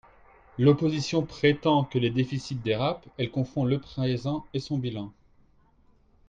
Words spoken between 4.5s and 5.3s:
et son bilan.